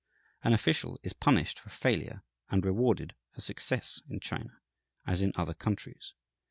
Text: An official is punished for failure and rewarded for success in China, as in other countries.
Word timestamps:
An 0.43 0.51
official 0.53 0.99
is 1.03 1.13
punished 1.13 1.59
for 1.59 1.69
failure 1.69 2.23
and 2.49 2.65
rewarded 2.65 3.13
for 3.29 3.39
success 3.41 4.01
in 4.09 4.19
China, 4.19 4.59
as 5.05 5.21
in 5.21 5.31
other 5.35 5.53
countries. 5.53 6.15